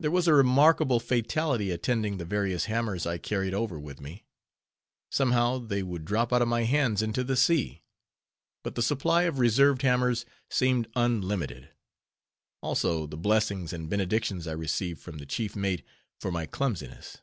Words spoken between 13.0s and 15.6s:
the blessings and benedictions I received from the chief